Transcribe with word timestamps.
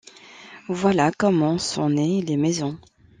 Voilà 0.67 1.11
comment 1.15 1.59
sont 1.59 1.91
nées 1.91 2.23
les 2.23 2.35
maisons. 2.35 2.79